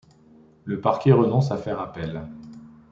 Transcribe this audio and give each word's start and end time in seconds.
Le 0.65 0.81
parquet 0.81 1.11
renonce 1.11 1.51
à 1.51 1.57
faire 1.59 1.79
appel. 1.79 2.27